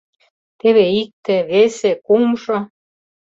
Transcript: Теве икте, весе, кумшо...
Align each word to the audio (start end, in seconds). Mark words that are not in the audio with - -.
Теве 0.59 0.85
икте, 1.01 1.35
весе, 1.49 1.91
кумшо... 2.05 2.57